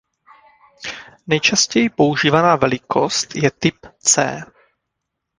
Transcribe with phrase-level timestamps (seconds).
[1.27, 4.43] Nejčastěji používaná velikost je typ „C“.